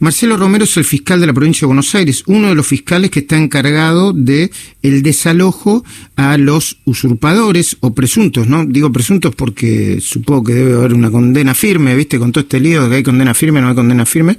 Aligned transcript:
Marcelo 0.00 0.38
Romero 0.38 0.64
es 0.64 0.74
el 0.78 0.84
fiscal 0.84 1.20
de 1.20 1.26
la 1.26 1.34
provincia 1.34 1.60
de 1.60 1.66
Buenos 1.66 1.94
Aires, 1.94 2.24
uno 2.26 2.48
de 2.48 2.54
los 2.54 2.66
fiscales 2.66 3.10
que 3.10 3.20
está 3.20 3.36
encargado 3.36 4.14
de 4.14 4.50
el 4.82 5.02
desalojo 5.02 5.84
a 6.16 6.38
los 6.38 6.78
usurpadores 6.86 7.76
o 7.80 7.94
presuntos, 7.94 8.48
¿no? 8.48 8.64
Digo 8.64 8.90
presuntos 8.90 9.34
porque 9.34 9.98
supongo 10.00 10.44
que 10.44 10.54
debe 10.54 10.72
haber 10.72 10.94
una 10.94 11.10
condena 11.10 11.54
firme, 11.54 11.94
¿viste? 11.94 12.18
Con 12.18 12.32
todo 12.32 12.40
este 12.40 12.60
lío 12.60 12.84
de 12.84 12.88
que 12.88 12.94
hay 12.96 13.02
condena 13.02 13.34
firme, 13.34 13.60
no 13.60 13.68
hay 13.68 13.74
condena 13.74 14.06
firme, 14.06 14.38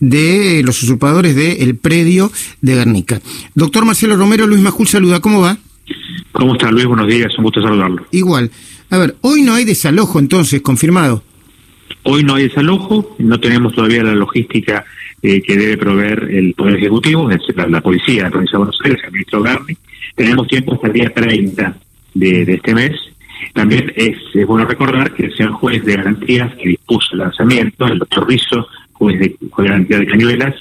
de 0.00 0.62
los 0.64 0.82
usurpadores 0.82 1.36
del 1.36 1.76
predio 1.76 2.32
de 2.62 2.74
Guernica. 2.74 3.20
Doctor 3.54 3.84
Marcelo 3.84 4.16
Romero, 4.16 4.46
Luis 4.46 4.62
Majul 4.62 4.88
saluda, 4.88 5.20
¿cómo 5.20 5.42
va? 5.42 5.58
¿Cómo 6.32 6.54
está 6.54 6.70
Luis? 6.70 6.86
Buenos 6.86 7.06
días, 7.06 7.30
un 7.36 7.44
gusto 7.44 7.60
saludarlo. 7.60 8.06
Igual. 8.12 8.50
A 8.88 8.96
ver, 8.96 9.16
hoy 9.20 9.42
no 9.42 9.52
hay 9.52 9.66
desalojo 9.66 10.18
entonces, 10.18 10.62
confirmado. 10.62 11.22
Hoy 12.04 12.24
no 12.24 12.34
hay 12.34 12.44
desalojo, 12.44 13.14
no 13.18 13.38
tenemos 13.38 13.74
todavía 13.74 14.02
la 14.02 14.14
logística 14.14 14.84
eh, 15.22 15.40
que 15.40 15.56
debe 15.56 15.76
proveer 15.76 16.24
el 16.30 16.52
Poder 16.54 16.76
Ejecutivo, 16.76 17.30
es 17.30 17.40
la, 17.54 17.66
la, 17.68 17.80
Policía 17.80 18.16
de 18.16 18.22
la 18.22 18.30
Provincia 18.30 18.52
de 18.52 18.58
Buenos 18.58 18.80
Aires, 18.84 19.00
el 19.04 19.12
ministro 19.12 19.42
Garni. 19.42 19.76
Tenemos 20.16 20.48
tiempo 20.48 20.74
hasta 20.74 20.88
el 20.88 20.92
día 20.92 21.12
30 21.14 21.76
de, 22.14 22.42
este 22.42 22.74
mes. 22.74 22.92
También 23.54 23.92
es, 23.94 24.16
es, 24.34 24.46
bueno 24.46 24.66
recordar 24.66 25.14
que 25.14 25.26
el 25.26 25.36
señor 25.36 25.52
juez 25.52 25.84
de 25.84 25.96
garantías 25.96 26.54
que 26.56 26.70
dispuso 26.70 27.08
el 27.12 27.20
lanzamiento, 27.20 27.86
el 27.86 27.98
doctor 27.98 28.28
Rizzo, 28.28 28.66
juez 28.92 29.20
de, 29.20 29.36
juez 29.50 29.64
de 29.64 29.68
garantía 29.68 29.98
de 29.98 30.06
Cañuelas, 30.06 30.54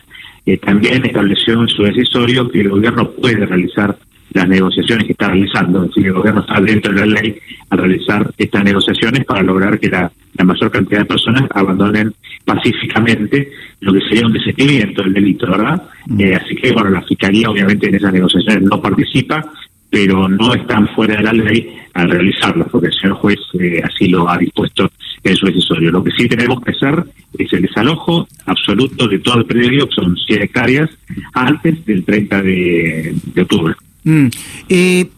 eh, 0.46 0.58
también 0.58 1.06
estableció 1.06 1.62
en 1.62 1.68
su 1.68 1.84
decisorio 1.84 2.50
que 2.50 2.62
el 2.62 2.70
gobierno 2.70 3.10
puede 3.12 3.46
realizar 3.46 3.98
las 4.34 4.48
negociaciones 4.48 5.06
que 5.06 5.14
está 5.14 5.28
realizando. 5.28 5.84
Es 5.84 5.90
decir, 5.90 6.08
el 6.08 6.14
gobierno 6.14 6.42
está 6.42 6.60
dentro 6.62 6.94
de 6.94 7.00
la 7.06 7.22
ley 7.22 7.38
a 7.70 7.76
realizar 7.76 8.32
estas 8.38 8.64
negociaciones 8.64 9.26
para 9.26 9.42
lograr 9.44 9.80
que 9.80 9.90
la, 9.90 10.12
la 10.36 10.46
mayor 10.46 10.72
cantidad 10.72 11.00
de 11.00 11.06
personas 11.06 11.44
abandonen 11.54 12.14
pacíficamente 12.46 13.52
lo 13.82 13.94
que 13.94 14.02
sería 14.02 14.26
un 14.26 14.34
desistimiento 14.34 15.04
del 15.04 15.14
delito, 15.14 15.50
¿verdad? 15.50 15.82
Mm. 16.08 16.22
Eh, 16.22 16.36
así 16.36 16.56
que, 16.56 16.72
bueno, 16.72 16.90
la 16.90 17.02
Fiscalía 17.02 17.50
obviamente 17.50 17.88
en 17.88 17.96
esas 17.96 18.14
negociaciones 18.14 18.64
no 18.64 18.82
participa, 18.82 19.52
pero 19.90 20.30
no 20.30 20.54
están 20.54 20.88
fuera 20.90 21.18
de 21.18 21.24
la 21.24 21.34
ley 21.34 21.78
al 21.94 22.10
realizarlas, 22.10 22.70
porque 22.72 22.88
el 22.88 22.94
señor 22.94 23.18
juez 23.18 23.40
eh, 23.60 23.82
así 23.84 24.08
lo 24.08 24.30
ha 24.30 24.38
dispuesto 24.38 24.90
en 25.24 25.36
su 25.36 25.46
decisorio. 25.46 25.92
Lo 25.92 26.04
que 26.04 26.12
sí 26.12 26.28
tenemos 26.30 26.62
que 26.62 26.72
hacer 26.72 27.04
es 27.38 27.52
el 27.52 27.64
desalojo 27.64 28.28
absoluto 28.46 29.08
de 29.08 29.20
todo 29.20 29.40
el 29.40 29.46
predio, 29.46 29.88
que 29.88 29.96
son 29.96 30.16
100 30.16 30.42
hectáreas, 30.42 30.90
antes 31.34 31.86
del 31.86 32.06
30 32.06 32.42
de, 32.42 33.16
de 33.34 33.42
octubre. 33.42 33.76
Mm. 34.04 34.28
Eh, 34.70 35.10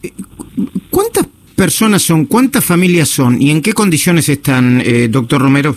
¿Cuántas 0.90 1.26
personas 1.56 2.02
son, 2.02 2.26
cuántas 2.26 2.64
familias 2.64 3.08
son 3.08 3.40
y 3.40 3.50
en 3.50 3.62
qué 3.62 3.72
condiciones 3.72 4.28
están, 4.28 4.80
eh, 4.84 5.08
doctor 5.08 5.40
Romero? 5.40 5.76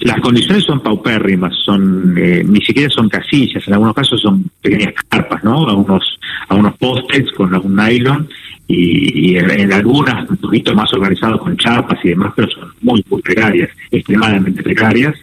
Las 0.00 0.18
condiciones 0.20 0.64
son 0.64 0.80
paupérrimas, 0.80 1.52
son 1.62 2.16
eh, 2.16 2.42
ni 2.42 2.60
siquiera 2.62 2.88
son 2.88 3.08
casillas, 3.10 3.66
en 3.66 3.74
algunos 3.74 3.94
casos 3.94 4.20
son 4.20 4.50
pequeñas 4.62 4.94
carpas, 5.08 5.44
¿no? 5.44 5.68
A 5.68 5.74
unos, 5.74 6.18
a 6.48 6.54
unos 6.54 6.74
postes 6.78 7.30
con 7.36 7.52
algún 7.52 7.76
nylon 7.76 8.26
y, 8.66 9.32
y 9.32 9.36
en, 9.36 9.72
algunas 9.72 10.28
un 10.30 10.38
poquito 10.38 10.74
más 10.74 10.90
organizados 10.94 11.42
con 11.42 11.54
chapas 11.58 11.98
y 12.02 12.10
demás, 12.10 12.32
pero 12.34 12.48
son 12.48 12.70
muy, 12.80 13.04
muy 13.10 13.20
precarias, 13.20 13.68
extremadamente 13.90 14.62
precarias. 14.62 15.14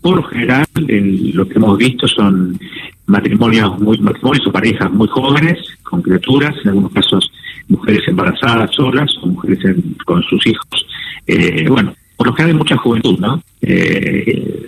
Por 0.00 0.16
lo 0.16 0.22
general, 0.22 0.64
lo 0.76 1.48
que 1.48 1.54
hemos 1.54 1.76
visto 1.76 2.06
son 2.06 2.58
matrimonios 3.06 3.80
muy 3.80 3.98
matrimonios 3.98 4.46
o 4.46 4.52
parejas 4.52 4.92
muy 4.92 5.08
jóvenes 5.08 5.58
con 5.90 6.02
criaturas, 6.02 6.54
en 6.62 6.70
algunos 6.70 6.92
casos 6.92 7.30
mujeres 7.68 8.06
embarazadas 8.08 8.70
solas 8.74 9.14
o 9.22 9.26
mujeres 9.26 9.64
en, 9.64 9.96
con 10.04 10.22
sus 10.22 10.46
hijos. 10.46 10.86
Eh, 11.26 11.66
bueno, 11.68 11.94
por 12.16 12.26
lo 12.26 12.32
general 12.34 12.54
hay 12.54 12.58
mucha 12.58 12.76
juventud, 12.76 13.18
¿no? 13.18 13.42
Eh, 13.62 14.66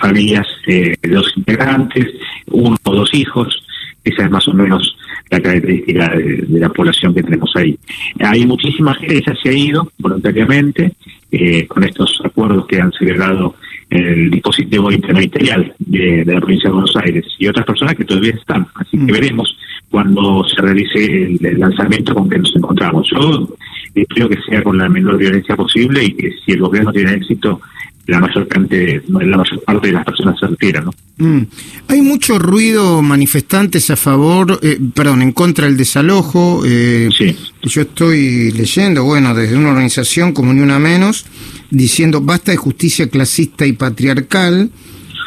familias 0.00 0.46
eh, 0.66 0.96
de 1.02 1.10
dos 1.10 1.32
integrantes, 1.36 2.06
uno 2.46 2.76
o 2.82 2.94
dos 2.94 3.12
hijos, 3.14 3.62
esa 4.02 4.24
es 4.24 4.30
más 4.30 4.46
o 4.48 4.54
menos 4.54 4.96
la 5.30 5.40
característica 5.40 6.08
de, 6.10 6.44
de 6.48 6.60
la 6.60 6.68
población 6.68 7.14
que 7.14 7.22
tenemos 7.22 7.50
ahí. 7.56 7.78
Hay 8.20 8.46
muchísima 8.46 8.94
gente 8.94 9.14
que 9.14 9.22
ya 9.26 9.34
se 9.42 9.48
ha 9.48 9.52
ido 9.52 9.90
voluntariamente 9.98 10.92
eh, 11.32 11.66
con 11.66 11.82
estos 11.84 12.20
acuerdos 12.24 12.66
que 12.66 12.80
han 12.80 12.92
celebrado 12.92 13.56
el 13.90 14.30
dispositivo 14.30 14.90
interministerial 14.90 15.74
de, 15.78 16.24
de, 16.24 16.32
la 16.32 16.40
provincia 16.40 16.68
de 16.68 16.74
Buenos 16.74 16.96
Aires 16.96 17.26
y 17.38 17.48
otras 17.48 17.66
personas 17.66 17.96
que 17.96 18.04
todavía 18.04 18.34
están. 18.34 18.66
Así 18.74 18.96
que 19.04 19.12
veremos 19.12 19.56
cuando 19.94 20.44
se 20.44 20.60
realice 20.60 21.04
el, 21.04 21.38
el 21.40 21.60
lanzamiento 21.60 22.16
con 22.16 22.28
que 22.28 22.36
nos 22.36 22.52
encontramos. 22.56 23.08
Yo 23.12 23.48
espero 23.94 24.28
que 24.28 24.38
sea 24.48 24.60
con 24.64 24.76
la 24.76 24.88
menor 24.88 25.16
violencia 25.16 25.54
posible 25.54 26.02
y 26.04 26.14
que 26.14 26.32
si 26.44 26.50
el 26.50 26.58
gobierno 26.58 26.92
tiene 26.92 27.12
éxito 27.12 27.60
la 28.08 28.18
mayor 28.18 28.48
cantidad, 28.48 29.00
la 29.06 29.36
mayor 29.36 29.62
parte 29.62 29.86
de 29.86 29.92
las 29.92 30.04
personas 30.04 30.36
se 30.40 30.48
retiran, 30.48 30.86
¿no? 30.86 30.90
Mm. 31.18 31.46
Hay 31.86 32.02
mucho 32.02 32.40
ruido, 32.40 33.02
manifestantes 33.02 33.88
a 33.90 33.94
favor, 33.94 34.58
eh, 34.62 34.80
perdón, 34.92 35.22
en 35.22 35.30
contra 35.30 35.66
del 35.66 35.76
desalojo. 35.76 36.62
Eh, 36.66 37.08
sí. 37.16 37.36
Yo 37.62 37.82
estoy 37.82 38.50
leyendo, 38.50 39.04
bueno, 39.04 39.32
desde 39.32 39.56
una 39.56 39.70
organización 39.70 40.32
como 40.32 40.52
Ni 40.52 40.60
Una 40.60 40.80
Menos, 40.80 41.24
diciendo 41.70 42.20
basta 42.20 42.50
de 42.50 42.56
justicia 42.56 43.08
clasista 43.08 43.64
y 43.64 43.74
patriarcal. 43.74 44.70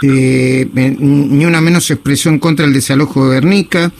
Eh, 0.03 0.67
Ni 0.99 1.45
Una 1.45 1.61
Menos 1.61 1.85
se 1.85 1.93
expresó 1.93 2.27
en 2.27 2.39
contra 2.39 2.65
del 2.65 2.73
desalojo 2.73 3.29
de 3.29 3.35
Guernica. 3.35 3.93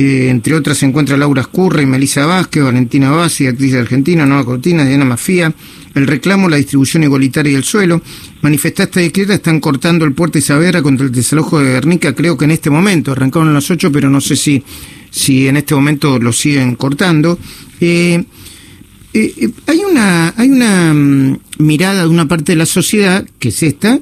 Eh, 0.00 0.28
entre 0.28 0.54
otras 0.54 0.78
se 0.78 0.86
encuentra 0.86 1.16
Laura 1.16 1.40
Escurra 1.40 1.82
y 1.82 1.86
Melissa 1.86 2.24
Vázquez, 2.24 2.62
Valentina 2.62 3.10
Bassi, 3.10 3.48
actriz 3.48 3.74
Argentina, 3.74 4.24
Nueva 4.24 4.44
Cortina, 4.44 4.84
Diana 4.84 5.04
Mafía. 5.04 5.52
El 5.92 6.06
reclamo, 6.06 6.48
la 6.48 6.56
distribución 6.56 7.02
igualitaria 7.02 7.52
del 7.52 7.64
suelo. 7.64 8.00
Manifestantes 8.42 9.02
de 9.02 9.10
Cleta 9.10 9.34
están 9.34 9.58
cortando 9.58 10.04
el 10.04 10.12
puerto 10.12 10.38
Isabela 10.38 10.82
contra 10.82 11.06
el 11.06 11.12
desalojo 11.12 11.58
de 11.58 11.72
Guernica, 11.72 12.14
creo 12.14 12.36
que 12.36 12.44
en 12.44 12.52
este 12.52 12.70
momento. 12.70 13.10
Arrancaron 13.10 13.48
a 13.48 13.52
las 13.52 13.68
8, 13.68 13.90
pero 13.90 14.08
no 14.08 14.20
sé 14.20 14.36
si, 14.36 14.62
si 15.10 15.48
en 15.48 15.56
este 15.56 15.74
momento 15.74 16.20
lo 16.20 16.32
siguen 16.32 16.76
cortando. 16.76 17.36
Eh, 17.80 18.22
eh, 19.14 19.50
hay 19.66 19.78
una, 19.78 20.32
hay 20.36 20.48
una 20.48 20.92
um, 20.92 21.36
mirada 21.58 22.02
de 22.02 22.08
una 22.08 22.28
parte 22.28 22.52
de 22.52 22.56
la 22.56 22.66
sociedad, 22.66 23.26
que 23.40 23.48
es 23.48 23.60
esta, 23.64 23.98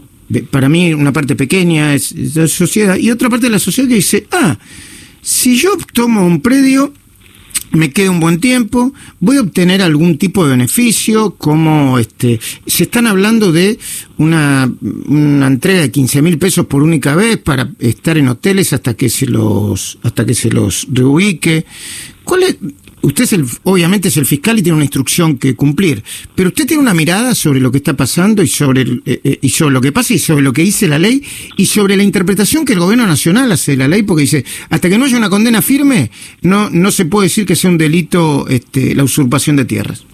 para 0.50 0.68
mí 0.68 0.92
una 0.92 1.12
parte 1.12 1.36
pequeña 1.36 1.94
es, 1.94 2.12
es 2.12 2.36
la 2.36 2.48
sociedad, 2.48 2.96
y 2.96 3.10
otra 3.10 3.30
parte 3.30 3.46
de 3.46 3.52
la 3.52 3.58
sociedad 3.58 3.88
que 3.88 3.94
dice, 3.94 4.26
ah, 4.32 4.58
si 5.26 5.56
yo 5.56 5.70
tomo 5.92 6.24
un 6.24 6.40
predio, 6.40 6.92
me 7.72 7.90
queda 7.90 8.12
un 8.12 8.20
buen 8.20 8.38
tiempo, 8.38 8.94
voy 9.18 9.38
a 9.38 9.40
obtener 9.40 9.82
algún 9.82 10.18
tipo 10.18 10.44
de 10.44 10.52
beneficio, 10.52 11.32
como 11.32 11.98
este, 11.98 12.38
se 12.64 12.84
están 12.84 13.08
hablando 13.08 13.50
de 13.50 13.76
una, 14.18 14.72
una 15.08 15.48
entrega 15.48 15.80
de 15.80 15.90
15 15.90 16.22
mil 16.22 16.38
pesos 16.38 16.66
por 16.66 16.84
única 16.84 17.16
vez 17.16 17.38
para 17.38 17.68
estar 17.80 18.16
en 18.16 18.28
hoteles 18.28 18.72
hasta 18.72 18.94
que 18.94 19.08
se 19.08 19.26
los, 19.26 19.98
hasta 20.04 20.24
que 20.24 20.34
se 20.34 20.48
los 20.48 20.86
reubique. 20.92 21.66
¿Cuál 22.22 22.44
es, 22.44 22.56
usted 23.02 23.24
es 23.24 23.32
el, 23.32 23.46
obviamente 23.64 24.08
es 24.08 24.16
el 24.16 24.26
fiscal 24.26 24.58
y 24.58 24.62
tiene 24.62 24.76
una 24.76 24.84
instrucción 24.84 25.38
que 25.38 25.54
cumplir, 25.54 26.02
pero 26.34 26.48
usted 26.48 26.66
tiene 26.66 26.82
una 26.82 26.94
mirada 26.94 27.34
sobre 27.34 27.60
lo 27.60 27.70
que 27.70 27.78
está 27.78 27.96
pasando 27.96 28.42
y 28.42 28.48
sobre, 28.48 28.82
el, 28.82 29.02
eh, 29.06 29.20
eh, 29.22 29.38
y 29.40 29.48
sobre 29.50 29.72
lo 29.72 29.80
que 29.80 29.92
pasa 29.92 30.14
y 30.14 30.18
sobre 30.18 30.42
lo 30.42 30.52
que 30.52 30.62
dice 30.62 30.88
la 30.88 30.98
ley 30.98 31.22
y 31.56 31.66
sobre 31.66 31.96
la 31.96 32.02
interpretación 32.02 32.64
que 32.64 32.72
el 32.72 32.80
gobierno 32.80 33.06
nacional 33.06 33.50
hace 33.52 33.72
de 33.72 33.76
la 33.78 33.88
ley, 33.88 34.02
porque 34.02 34.22
dice, 34.22 34.44
hasta 34.70 34.88
que 34.88 34.98
no 34.98 35.04
haya 35.04 35.16
una 35.16 35.30
condena 35.30 35.62
firme, 35.62 36.10
no, 36.42 36.70
no 36.70 36.90
se 36.90 37.04
puede 37.04 37.28
decir 37.28 37.46
que 37.46 37.56
sea 37.56 37.70
un 37.70 37.78
delito 37.78 38.48
este, 38.48 38.94
la 38.94 39.04
usurpación 39.04 39.56
de 39.56 39.64
tierras. 39.64 40.04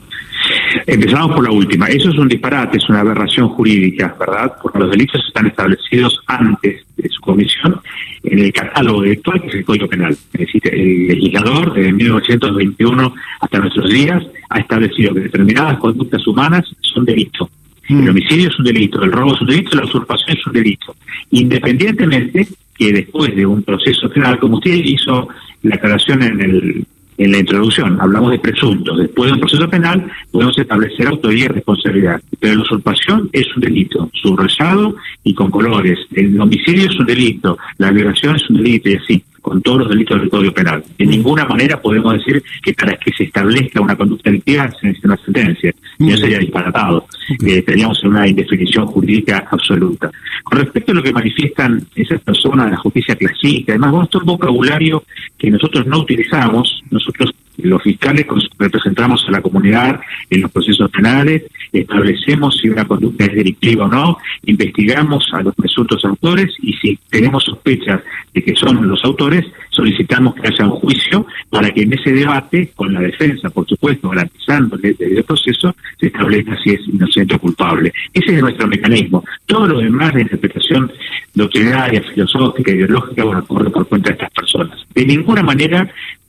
Empezamos 0.87 1.35
por 1.35 1.45
la 1.45 1.53
última. 1.53 1.87
Eso 1.87 2.11
es 2.11 2.19
un 2.19 2.29
disparate, 2.29 2.79
es 2.79 2.89
una 2.89 3.01
aberración 3.01 3.49
jurídica, 3.49 4.15
¿verdad? 4.19 4.55
Porque 4.61 4.79
los 4.79 4.91
delitos 4.91 5.23
están 5.27 5.47
establecidos 5.47 6.21
antes 6.27 6.85
de 6.97 7.09
su 7.09 7.21
comisión 7.21 7.81
en 8.25 8.39
el 8.39 8.53
catálogo 8.53 9.03
delictual, 9.03 9.41
que 9.41 9.49
es 9.49 9.55
el 9.55 9.65
Código 9.65 9.89
Penal. 9.89 10.13
Es 10.13 10.41
decir, 10.41 10.63
el 10.65 11.09
legislador 11.09 11.73
desde 11.73 11.93
1921 11.93 13.15
hasta 13.41 13.59
nuestros 13.59 13.91
días 13.91 14.23
ha 14.51 14.59
establecido 14.59 15.15
que 15.15 15.21
determinadas 15.21 15.79
conductas 15.79 16.27
humanas 16.27 16.65
son 16.81 17.05
delito. 17.05 17.49
El 17.89 18.09
homicidio 18.09 18.49
es 18.49 18.59
un 18.59 18.65
delito, 18.65 19.03
el 19.03 19.13
robo 19.13 19.35
es 19.35 19.41
un 19.41 19.49
delito, 19.49 19.77
la 19.77 19.85
usurpación 19.85 20.37
es 20.39 20.47
un 20.47 20.53
delito. 20.53 20.97
Independientemente 21.31 22.49
que 22.75 22.93
después 22.93 23.35
de 23.35 23.45
un 23.45 23.63
proceso 23.63 24.09
penal, 24.09 24.39
como 24.39 24.57
usted 24.57 24.73
hizo 24.73 25.29
la 25.63 25.75
aclaración 25.77 26.23
en 26.23 26.41
el 26.41 26.87
en 27.25 27.33
la 27.33 27.39
introducción 27.39 28.01
hablamos 28.01 28.33
de 28.33 28.39
presuntos. 28.39 28.99
Después 28.99 29.29
de 29.29 29.35
un 29.35 29.41
proceso 29.41 29.69
penal 29.69 30.11
podemos 30.31 30.59
establecer 30.59 31.07
autoría 31.07 31.45
y 31.45 31.49
responsabilidad. 31.49 32.21
Pero 32.41 32.55
la 32.57 32.63
usurpación 32.63 33.31
es 33.33 33.47
un 33.55 33.63
delito, 33.63 34.11
subrayado 34.15 34.97
y 35.23 35.35
con 35.35 35.51
colores. 35.51 35.99
El 36.13 36.41
homicidio 36.41 36.91
es 36.91 36.99
un 36.99 37.07
delito, 37.07 37.59
la 37.79 37.91
violación 37.91 38.37
es 38.37 38.51
un 38.51 38.57
delito 38.57 38.89
y 38.89 38.97
así 38.97 39.25
con 39.43 39.61
todos 39.61 39.81
los 39.81 39.89
delitos 39.89 40.21
del 40.21 40.31
Código 40.31 40.55
Penal. 40.55 40.85
De 40.97 41.05
ninguna 41.05 41.45
manera 41.45 41.81
podemos 41.81 42.15
decir 42.15 42.43
que 42.63 42.73
para 42.73 42.97
que 42.97 43.13
se 43.13 43.25
establezca 43.25 43.81
una 43.81 43.97
conducta 43.97 44.31
delictiva 44.31 44.71
se 44.81 44.87
necesita 44.87 45.09
una 45.09 45.17
sentencia. 45.19 45.75
Y 45.99 46.09
eso 46.09 46.19
sería 46.19 46.39
disparatado. 46.39 47.07
Eh, 47.45 47.59
estaríamos 47.59 48.03
en 48.03 48.11
una 48.11 48.27
indefinición 48.27 48.87
jurídica 48.87 49.47
absoluta. 49.51 50.11
Con 50.45 50.59
respecto 50.59 50.93
a 50.93 50.95
lo 50.95 51.03
que 51.03 51.13
manifiestan 51.13 51.85
esas 51.95 52.21
personas 52.21 52.67
de 52.67 52.73
la 52.73 52.79
justicia 52.79 53.17
clasista, 53.17 53.73
además, 53.73 53.91
bueno, 53.91 54.05
esto 54.05 54.19
es 54.19 54.23
un 54.23 54.27
vocabulario 54.27 55.05
que 55.37 55.51
nosotros 55.51 55.87
no 55.87 56.01
utilizamos, 56.01 56.83
nosotros 56.91 57.35
los 57.69 57.83
fiscales 57.83 58.27
representamos 58.59 59.25
a 59.29 59.31
la 59.31 59.43
comunidad 59.43 60.01
en 60.31 60.43
los 60.43 60.51
procesos 60.51 60.91
penales, 60.91 61.45
establecemos 61.73 62.57
si 62.57 62.69
una 62.69 62.85
conducta 62.85 63.25
es 63.25 63.35
delictiva 63.35 63.87
o 63.87 63.89
no, 63.89 64.19
investigamos 64.45 65.29
a 65.33 65.43
los 65.43 65.55
presuntos 65.55 66.05
autores 66.05 66.51
y 66.63 66.73
si 66.75 66.99
tenemos 67.09 67.45
sospechas 67.45 68.01
de 68.33 68.43
que 68.43 68.55
son 68.55 68.87
los 68.89 69.05
autores, 69.05 69.47
solicitamos 69.71 70.35
que 70.35 70.49
haya 70.49 70.69
juicio 70.69 71.27
para 71.51 71.71
que 71.71 71.83
en 71.83 71.93
ese 71.93 72.13
debate, 72.13 72.71
con 72.75 72.93
la 72.93 73.01
defensa, 73.01 73.51
por 73.51 73.67
supuesto, 73.67 74.11
garantizando 74.11 74.79
el 74.83 75.25
proceso, 75.25 75.75
se 75.99 76.07
establezca 76.07 76.57
si 76.63 76.71
es 76.71 76.81
inocente 76.89 77.35
o 77.35 77.39
culpable. 77.39 77.93
Ese 78.13 78.37
es 78.37 78.41
nuestro 78.41 78.67
mecanismo. 78.67 79.25
Todo 79.47 79.67
lo 79.67 79.79
demás 79.79 80.15
de 80.15 80.23
interpretación 80.23 80.91
doctrinaria, 81.35 82.03
filosófica, 82.03 82.71
ideológica, 82.71 83.25
bueno, 83.25 83.45
corre 83.47 83.71
por 83.71 83.87
cuenta 83.89 84.11
de 84.11 84.15
estas 84.15 84.31
personas. 84.31 84.79
De 84.95 85.07
ninguna 85.07 85.43
manera 85.43 85.89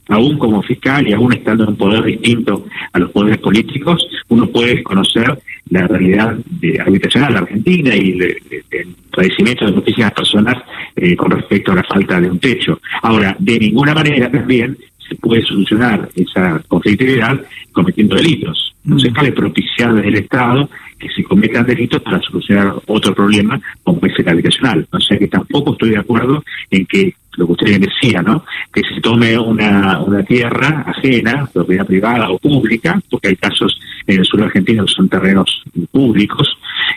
aún 0.10 0.38
como 0.38 0.62
fiscal 0.62 1.08
y 1.08 1.14
aún 1.14 1.34
estando 1.34 1.64
en 1.64 1.70
un 1.72 1.76
poder 1.76 2.04
distinto 2.04 2.66
a 2.92 3.00
los 3.00 3.12
poderes 3.12 3.38
políticos, 3.40 4.06
uno 4.30 4.48
puede 4.48 4.84
conocer 4.84 5.40
la 5.70 5.88
realidad 5.88 6.38
de, 6.46 6.80
habitacional 6.80 7.30
de 7.30 7.34
la 7.34 7.40
Argentina 7.42 7.96
y 7.96 8.12
el 8.12 8.96
padecimiento 9.12 9.66
de 9.66 9.72
muchísimas 9.72 10.12
personas 10.12 10.58
eh, 10.96 11.16
con 11.16 11.32
respecto 11.32 11.72
a 11.72 11.76
la 11.76 11.84
falta 11.84 12.20
de 12.20 12.30
un 12.30 12.40
techo. 12.40 12.80
Ahora, 13.02 13.36
de 13.40 13.60
ninguna 13.60 13.94
manera 13.94 14.30
también 14.30 14.78
se 15.08 15.16
puede 15.16 15.42
solucionar 15.44 16.10
esa 16.16 16.62
conflictividad 16.68 17.40
cometiendo 17.72 18.16
delitos. 18.16 18.76
No 18.84 19.00
se 19.00 19.10
mm. 19.10 19.14
puede 19.14 19.32
propiciar 19.32 19.94
desde 19.94 20.10
el 20.10 20.16
Estado 20.16 20.70
que 21.04 21.14
se 21.14 21.24
cometan 21.24 21.66
delitos 21.66 22.02
para 22.02 22.22
solucionar 22.22 22.74
otro 22.88 23.14
problema 23.14 23.60
como 23.84 24.00
es 24.04 24.18
el 24.18 24.30
habitacional. 24.30 24.88
O 24.92 25.00
sea 25.00 25.18
que 25.18 25.28
tampoco 25.28 25.74
estoy 25.74 25.92
de 25.92 25.98
acuerdo 25.98 26.44
en 26.72 26.86
que 26.86 27.14
lo 27.36 27.48
que 27.48 27.52
usted 27.54 27.80
decía, 27.80 28.22
¿no? 28.22 28.46
Que 28.72 28.82
se 28.82 29.02
tome 29.02 29.38
una, 29.38 30.00
una 30.02 30.24
tierra 30.24 30.84
ajena, 30.88 31.50
propiedad 31.52 31.86
privada 31.86 32.30
o 32.30 32.38
pública, 32.38 33.02
porque 33.10 33.30
hay 33.30 33.36
casos 33.36 33.80
en 34.06 34.20
el 34.20 34.26
sur 34.26 34.42
argentino 34.44 34.86
que 34.86 34.94
son 34.94 35.10
terrenos 35.10 35.64
públicos. 35.92 36.48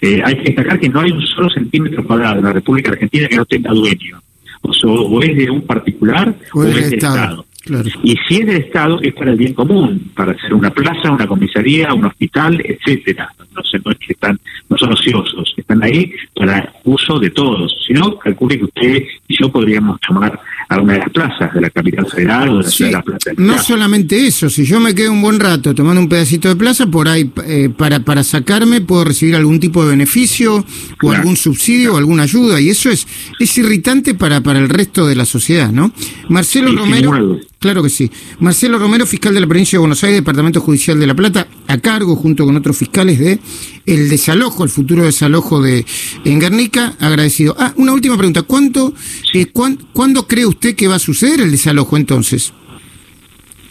Eh, 0.03 0.21
hay 0.25 0.37
que 0.37 0.45
destacar 0.45 0.79
que 0.79 0.89
no 0.89 1.01
hay 1.01 1.11
un 1.11 1.23
solo 1.23 1.49
centímetro 1.51 2.05
cuadrado 2.05 2.39
en 2.39 2.45
la 2.45 2.53
República 2.53 2.93
Argentina 2.93 3.29
que 3.29 3.37
no 3.37 3.47
tenga 3.47 3.73
dueño. 3.73 4.21
O, 4.63 4.73
sea, 4.73 4.91
o 4.91 5.23
es 5.23 5.37
de 5.37 5.51
un 5.51 5.63
particular 5.63 6.35
o, 6.53 6.65
es 6.65 6.75
del 6.75 6.95
Estado. 6.95 7.47
Y 8.03 8.17
si 8.29 8.37
es 8.37 8.47
del 8.47 8.57
Estado, 8.63 9.01
es 9.01 9.13
para 9.15 9.33
el 9.33 9.37
bien 9.37 9.55
común, 9.55 10.13
para 10.15 10.33
hacer 10.33 10.55
una 10.55 10.71
plaza, 10.71 11.11
una 11.11 11.27
comisaría, 11.27 11.93
un 11.95 12.05
hospital, 12.05 12.63
etcétera. 12.65 13.33
No, 13.57 13.91
es 13.93 13.99
que 13.99 14.13
están, 14.13 14.39
no 14.69 14.77
son 14.77 14.93
ociosos, 14.93 15.55
están 15.57 15.83
ahí 15.83 16.13
para 16.35 16.73
uso 16.85 17.19
de 17.19 17.31
todos. 17.31 17.75
Si 17.87 17.93
no, 17.93 18.19
calcule 18.19 18.59
que 18.59 18.65
usted 18.65 19.05
y 19.29 19.37
yo 19.41 19.51
podríamos 19.51 19.99
tomar 20.01 20.39
a 20.69 20.81
una 20.81 20.95
de 20.95 20.99
las 20.99 21.11
plazas 21.11 21.55
de 21.55 21.61
la 21.61 21.71
capital 21.71 22.07
federal 22.07 22.49
o 22.49 22.59
de 22.59 22.65
la 22.65 22.71
ciudad 22.71 22.91
de 22.91 22.97
la 22.97 23.03
Plaza. 23.03 23.31
No 23.37 23.59
solamente 23.59 24.27
eso, 24.27 24.51
si 24.51 24.65
yo 24.65 24.81
me 24.81 24.95
quedo 24.95 25.13
un 25.13 25.23
buen 25.23 25.39
rato 25.39 25.75
tomando 25.75 26.01
un 26.01 26.09
pedacito 26.09 26.49
de 26.49 26.57
plaza, 26.57 26.87
por 26.87 27.09
ahí 27.09 27.31
eh, 27.45 27.71
para, 27.77 28.01
para 28.01 28.25
sacarme 28.25 28.81
puedo 28.81 29.05
recibir 29.05 29.37
algún 29.37 29.61
tipo 29.61 29.85
de 29.85 29.91
beneficio 29.91 30.65
o 31.03 31.13
algún 31.13 31.37
subsidio 31.37 31.95
o 31.95 31.97
alguna 31.99 32.25
ayuda 32.25 32.61
y 32.61 32.71
eso 32.71 32.91
es, 32.91 33.07
es 33.39 33.59
irritante 33.59 34.15
para, 34.15 34.41
para 34.41 34.59
el 34.59 34.69
resto 34.69 35.07
de 35.07 35.15
la 35.15 35.25
sociedad, 35.25 35.71
¿no? 35.71 35.93
Marcelo 36.29 36.73
Romero. 36.73 37.39
Claro 37.67 37.83
que 37.83 37.91
sí. 37.91 38.09
Marcelo 38.39 38.79
Romero, 38.79 39.07
fiscal 39.07 39.35
de 39.35 39.41
la 39.41 39.47
provincia 39.49 39.77
de 39.77 39.81
Buenos 39.81 40.05
Aires, 40.05 40.21
Departamento 40.21 40.61
Judicial 40.61 41.01
de 41.01 41.07
La 41.09 41.15
Plata, 41.15 41.49
a 41.67 41.79
cargo 41.79 42.15
junto 42.15 42.47
con 42.47 42.55
otros 42.55 42.77
fiscales 42.77 43.19
de 43.19 43.41
el 43.87 44.09
desalojo, 44.09 44.63
el 44.63 44.71
futuro 44.71 45.03
desalojo 45.03 45.61
de 45.61 45.85
en 46.25 46.39
Guernica, 46.39 46.95
agradecido. 47.01 47.57
Ah, 47.59 47.73
una 47.77 47.93
última 47.93 48.17
pregunta. 48.17 48.43
¿Cuánto, 48.43 48.95
eh, 49.35 49.47
¿Cuándo 49.53 50.29
cree 50.29 50.47
usted 50.47 50.77
que 50.77 50.87
va 50.87 50.95
a 50.95 51.01
suceder 51.01 51.41
el 51.41 51.51
desalojo 51.51 51.97
entonces? 51.97 52.55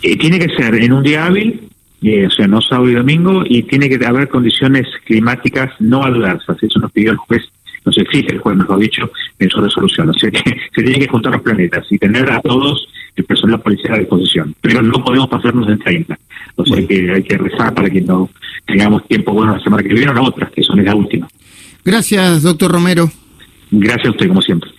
Eh, 0.01 0.17
tiene 0.17 0.39
que 0.39 0.53
ser 0.57 0.75
en 0.75 0.91
un 0.91 1.01
día 1.01 1.27
hábil, 1.27 1.69
eh, 2.01 2.27
o 2.27 2.31
sea, 2.31 2.47
no 2.47 2.59
sábado 2.59 2.89
y 2.89 2.95
domingo, 2.95 3.45
y 3.47 3.63
tiene 3.63 3.87
que 3.87 4.05
haber 4.05 4.27
condiciones 4.27 4.87
climáticas 5.05 5.71
no 5.79 6.03
adversas. 6.03 6.61
Eso 6.61 6.79
nos 6.79 6.91
pidió 6.91 7.11
el 7.11 7.17
juez 7.17 7.43
nos 7.85 7.97
exige 7.97 8.31
el 8.31 8.39
juez, 8.39 8.57
mejor 8.57 8.79
dicho, 8.79 9.11
en 9.39 9.49
su 9.49 9.61
resolución. 9.61 10.09
O 10.09 10.13
sea 10.13 10.31
que 10.31 10.43
se 10.75 10.81
tienen 10.81 10.99
que 10.99 11.07
juntar 11.07 11.33
los 11.33 11.41
planetas 11.41 11.85
y 11.89 11.97
tener 11.97 12.31
a 12.31 12.41
todos 12.41 12.87
el 13.15 13.23
personal 13.23 13.61
policial 13.61 13.93
a 13.93 13.99
disposición. 13.99 14.55
Pero 14.61 14.81
no 14.81 15.03
podemos 15.03 15.29
pasarnos 15.29 15.69
en 15.69 15.79
30. 15.79 16.17
O 16.57 16.65
sea 16.65 16.85
que 16.87 17.11
hay 17.11 17.23
que 17.23 17.37
rezar 17.37 17.73
para 17.73 17.89
que 17.89 18.01
no 18.01 18.29
tengamos 18.65 19.07
tiempo 19.07 19.33
bueno 19.33 19.55
la 19.55 19.63
semana 19.63 19.83
que 19.83 19.93
viene 19.93 20.11
o 20.11 20.13
la 20.13 20.21
otra, 20.21 20.49
que 20.53 20.63
son 20.63 20.83
la 20.83 20.95
última. 20.95 21.27
Gracias, 21.83 22.43
doctor 22.43 22.71
Romero. 22.71 23.09
Gracias 23.71 24.07
a 24.07 24.11
usted, 24.11 24.27
como 24.27 24.41
siempre. 24.41 24.69